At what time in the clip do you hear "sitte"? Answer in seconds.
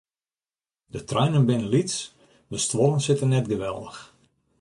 3.05-3.27